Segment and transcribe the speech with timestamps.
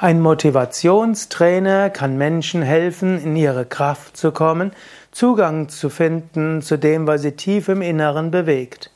[0.00, 4.70] Ein Motivationstrainer kann Menschen helfen, in ihre Kraft zu kommen,
[5.10, 8.92] Zugang zu finden zu dem, was sie tief im Inneren bewegt.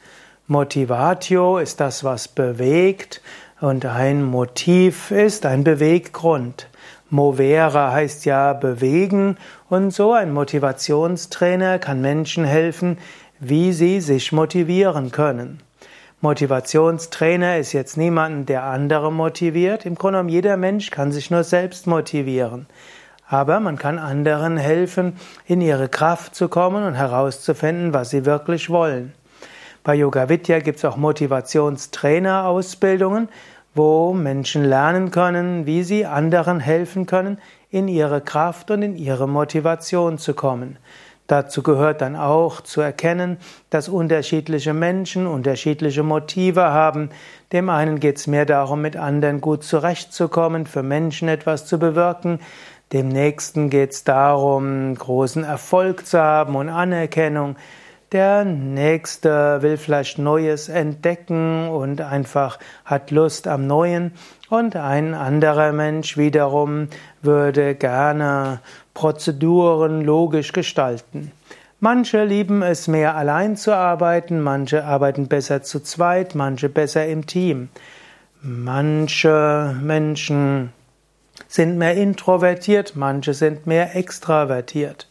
[0.46, 3.20] Motivatio ist das, was bewegt,
[3.60, 6.68] und ein Motiv ist ein Beweggrund.
[7.10, 9.38] Movere heißt ja bewegen,
[9.68, 12.96] und so ein Motivationstrainer kann Menschen helfen,
[13.40, 15.64] wie sie sich motivieren können.
[16.22, 19.84] Motivationstrainer ist jetzt niemand, der andere motiviert.
[19.84, 22.66] Im Grunde genommen, jeder Mensch kann sich nur selbst motivieren.
[23.26, 25.14] Aber man kann anderen helfen,
[25.46, 29.14] in ihre Kraft zu kommen und herauszufinden, was sie wirklich wollen.
[29.82, 33.28] Bei Yoga Vidya gibt es auch Motivationstrainer-Ausbildungen,
[33.74, 39.26] wo Menschen lernen können, wie sie anderen helfen können, in ihre Kraft und in ihre
[39.26, 40.76] Motivation zu kommen.
[41.32, 43.38] Dazu gehört dann auch zu erkennen,
[43.70, 47.08] dass unterschiedliche Menschen unterschiedliche Motive haben.
[47.52, 52.38] Dem einen geht es mehr darum, mit anderen gut zurechtzukommen, für Menschen etwas zu bewirken.
[52.92, 57.56] Dem nächsten geht es darum, großen Erfolg zu haben und Anerkennung.
[58.12, 64.12] Der nächste will vielleicht Neues entdecken und einfach hat Lust am Neuen.
[64.50, 66.88] Und ein anderer Mensch wiederum
[67.22, 68.60] würde gerne
[68.94, 71.32] Prozeduren logisch gestalten.
[71.80, 77.26] Manche lieben es mehr allein zu arbeiten, manche arbeiten besser zu zweit, manche besser im
[77.26, 77.70] Team.
[78.40, 80.72] Manche Menschen
[81.48, 85.08] sind mehr introvertiert, manche sind mehr extravertiert.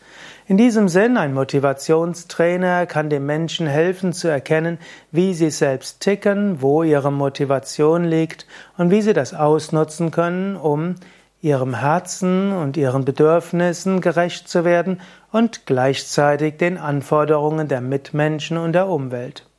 [0.48, 4.80] In diesem Sinn, ein Motivationstrainer kann dem Menschen helfen zu erkennen,
[5.12, 8.46] wie sie selbst ticken, wo ihre Motivation liegt
[8.78, 10.96] und wie sie das ausnutzen können, um
[11.42, 18.74] ihrem Herzen und ihren Bedürfnissen gerecht zu werden und gleichzeitig den Anforderungen der Mitmenschen und
[18.74, 19.51] der Umwelt.